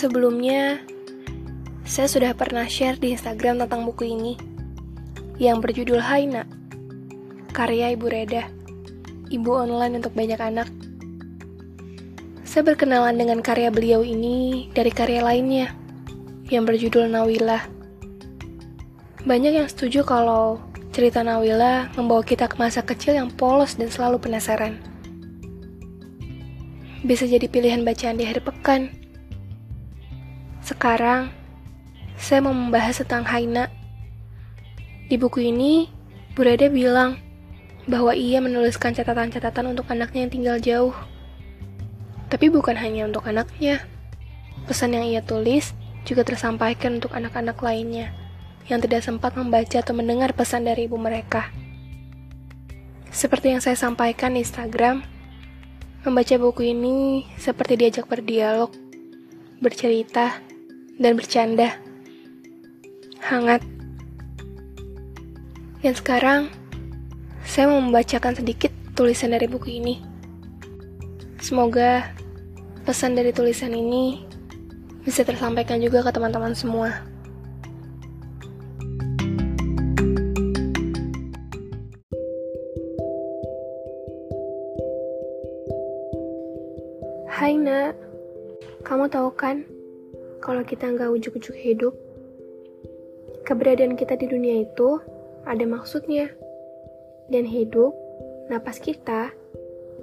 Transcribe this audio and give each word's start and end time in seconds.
Sebelumnya, 0.00 0.80
saya 1.84 2.08
sudah 2.08 2.32
pernah 2.32 2.64
share 2.64 2.96
di 2.96 3.12
Instagram 3.12 3.60
tentang 3.60 3.84
buku 3.84 4.08
ini 4.08 4.32
yang 5.36 5.60
berjudul 5.60 6.00
Haina, 6.00 6.48
karya 7.52 7.92
Ibu 7.92 8.08
Reda, 8.08 8.48
ibu 9.28 9.52
online 9.52 10.00
untuk 10.00 10.16
banyak 10.16 10.40
anak. 10.40 10.72
Saya 12.48 12.64
berkenalan 12.64 13.20
dengan 13.20 13.44
karya 13.44 13.68
beliau 13.68 14.00
ini 14.00 14.72
dari 14.72 14.88
karya 14.88 15.20
lainnya 15.20 15.68
yang 16.48 16.64
berjudul 16.64 17.04
Nawila. 17.04 17.60
Banyak 19.28 19.52
yang 19.52 19.68
setuju 19.68 20.00
kalau 20.08 20.64
cerita 20.96 21.20
Nawila 21.20 21.92
membawa 22.00 22.24
kita 22.24 22.48
ke 22.48 22.56
masa 22.56 22.80
kecil 22.80 23.20
yang 23.20 23.28
polos 23.28 23.76
dan 23.76 23.92
selalu 23.92 24.16
penasaran. 24.16 24.80
Bisa 27.04 27.28
jadi 27.28 27.44
pilihan 27.52 27.84
bacaan 27.84 28.16
di 28.16 28.24
hari 28.24 28.40
pekan. 28.40 28.99
Sekarang, 30.60 31.32
saya 32.20 32.44
mau 32.44 32.52
membahas 32.52 33.00
tentang 33.00 33.24
Haina. 33.24 33.72
Di 35.08 35.16
buku 35.16 35.48
ini, 35.48 35.88
Bu 36.36 36.44
Reda 36.44 36.68
bilang 36.68 37.16
bahwa 37.88 38.12
ia 38.14 38.38
menuliskan 38.38 38.92
catatan-catatan 38.92 39.72
untuk 39.72 39.88
anaknya 39.88 40.28
yang 40.28 40.32
tinggal 40.32 40.56
jauh. 40.60 40.94
Tapi 42.30 42.46
bukan 42.52 42.78
hanya 42.78 43.08
untuk 43.08 43.26
anaknya. 43.26 43.82
Pesan 44.68 44.94
yang 44.94 45.08
ia 45.08 45.24
tulis 45.24 45.74
juga 46.06 46.22
tersampaikan 46.22 47.00
untuk 47.02 47.16
anak-anak 47.16 47.58
lainnya 47.58 48.14
yang 48.70 48.78
tidak 48.78 49.02
sempat 49.02 49.34
membaca 49.34 49.82
atau 49.82 49.96
mendengar 49.96 50.30
pesan 50.36 50.68
dari 50.68 50.86
ibu 50.86 50.94
mereka. 50.94 51.50
Seperti 53.10 53.50
yang 53.50 53.58
saya 53.58 53.74
sampaikan 53.74 54.38
di 54.38 54.46
Instagram, 54.46 55.02
membaca 56.06 56.34
buku 56.38 56.70
ini 56.70 57.26
seperti 57.34 57.74
diajak 57.74 58.06
berdialog, 58.06 58.70
bercerita, 59.58 60.38
dan 61.00 61.16
bercanda. 61.16 61.80
Hangat. 63.24 63.64
Dan 65.80 65.96
sekarang, 65.96 66.52
saya 67.40 67.72
mau 67.72 67.80
membacakan 67.80 68.36
sedikit 68.36 68.68
tulisan 68.92 69.32
dari 69.32 69.48
buku 69.48 69.80
ini. 69.80 70.04
Semoga 71.40 72.04
pesan 72.84 73.16
dari 73.16 73.32
tulisan 73.32 73.72
ini 73.72 74.28
bisa 75.00 75.24
tersampaikan 75.24 75.80
juga 75.80 76.04
ke 76.04 76.12
teman-teman 76.12 76.52
semua. 76.52 76.92
Hai 87.32 87.56
nak, 87.56 87.96
kamu 88.84 89.08
tahu 89.08 89.32
kan 89.32 89.64
kalau 90.40 90.64
kita 90.64 90.88
nggak 90.88 91.12
ujuk-ujuk 91.12 91.52
hidup, 91.52 91.92
keberadaan 93.44 93.94
kita 93.94 94.16
di 94.16 94.26
dunia 94.26 94.64
itu 94.64 94.96
ada 95.44 95.64
maksudnya. 95.68 96.32
Dan 97.30 97.46
hidup, 97.46 97.94
napas 98.50 98.82
kita, 98.82 99.30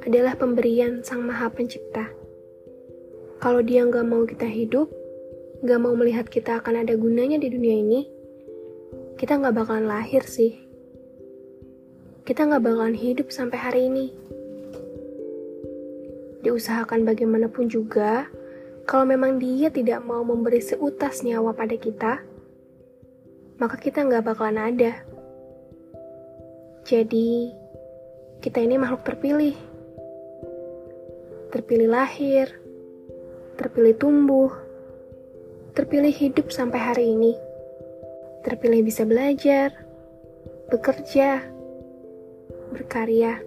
adalah 0.08 0.40
pemberian 0.40 1.04
Sang 1.04 1.26
Maha 1.26 1.52
Pencipta. 1.52 2.08
Kalau 3.44 3.60
dia 3.60 3.84
nggak 3.84 4.06
mau 4.08 4.24
kita 4.24 4.48
hidup, 4.48 4.88
nggak 5.66 5.80
mau 5.82 5.92
melihat 5.98 6.30
kita 6.30 6.64
akan 6.64 6.88
ada 6.88 6.96
gunanya 6.96 7.36
di 7.42 7.52
dunia 7.52 7.76
ini, 7.84 8.02
kita 9.18 9.36
nggak 9.42 9.58
bakalan 9.58 9.90
lahir 9.90 10.24
sih. 10.24 10.56
Kita 12.24 12.48
nggak 12.48 12.64
bakalan 12.64 12.96
hidup 12.96 13.28
sampai 13.34 13.58
hari 13.60 13.82
ini. 13.92 14.08
Diusahakan 16.46 17.04
bagaimanapun 17.04 17.68
juga, 17.68 18.30
kalau 18.88 19.04
memang 19.04 19.36
dia 19.36 19.68
tidak 19.68 20.00
mau 20.08 20.24
memberi 20.24 20.64
seutas 20.64 21.22
nyawa 21.22 21.52
pada 21.52 21.76
kita, 21.76 22.24
maka 23.59 23.75
kita 23.75 24.08
nggak 24.08 24.24
bakalan 24.24 24.72
ada. 24.72 25.03
Jadi, 26.88 27.52
kita 28.40 28.64
ini 28.64 28.80
makhluk 28.80 29.03
terpilih 29.03 29.68
terpilih 31.52 31.90
lahir, 31.90 32.52
terpilih 33.56 33.96
tumbuh, 33.96 34.52
terpilih 35.74 36.12
hidup 36.12 36.52
sampai 36.52 36.80
hari 36.80 37.06
ini, 37.16 37.34
terpilih 38.44 38.84
bisa 38.84 39.08
belajar, 39.08 39.72
bekerja, 40.68 41.44
berkarya. 42.76 43.40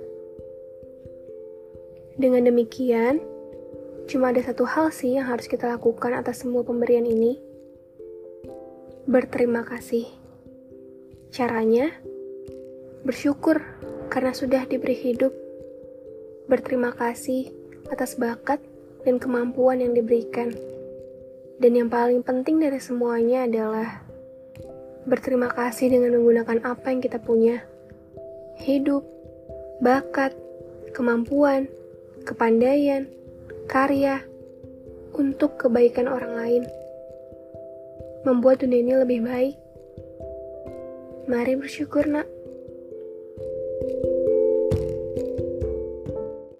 Dengan 2.21 2.49
demikian, 2.49 3.21
cuma 4.07 4.33
ada 4.33 4.41
satu 4.41 4.65
hal 4.65 4.95
sih 4.95 5.19
yang 5.19 5.29
harus 5.29 5.51
kita 5.51 5.69
lakukan 5.69 6.15
atas 6.15 6.47
semua 6.47 6.63
pemberian 6.63 7.05
ini. 7.05 7.37
Berterima 9.05 9.67
kasih. 9.67 10.07
Caranya, 11.35 11.91
bersyukur 13.03 13.61
karena 14.11 14.33
sudah 14.35 14.67
diberi 14.67 14.95
hidup. 14.95 15.35
Berterima 16.47 16.95
kasih 16.95 17.51
atas 17.91 18.19
bakat 18.19 18.59
dan 19.07 19.19
kemampuan 19.19 19.81
yang 19.83 19.93
diberikan. 19.95 20.53
Dan 21.61 21.77
yang 21.77 21.89
paling 21.93 22.25
penting 22.25 22.57
dari 22.61 22.81
semuanya 22.81 23.45
adalah 23.45 24.01
berterima 25.05 25.53
kasih 25.53 25.93
dengan 25.93 26.17
menggunakan 26.17 26.65
apa 26.65 26.89
yang 26.89 27.01
kita 27.05 27.21
punya. 27.21 27.61
Hidup, 28.61 29.05
bakat, 29.81 30.37
kemampuan, 30.93 31.69
kepandaian, 32.25 33.09
karya, 33.69 34.25
untuk 35.13 35.61
kebaikan 35.61 36.09
orang 36.09 36.33
lain. 36.33 36.63
Membuat 38.25 38.65
dunia 38.65 38.81
ini 38.81 38.95
lebih 38.97 39.21
baik. 39.27 39.57
Mari 41.29 41.61
bersyukur, 41.61 42.09
nak. 42.09 42.40